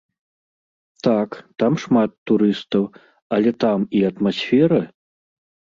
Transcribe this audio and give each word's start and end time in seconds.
Так, 1.07 1.29
там 1.63 1.73
шмат 1.85 2.11
турыстаў, 2.31 2.83
але 3.39 3.49
там 3.67 3.79
і 4.01 4.07
атмасфера! 4.13 4.81